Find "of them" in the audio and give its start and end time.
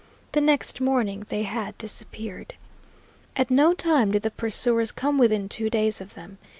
6.01-6.39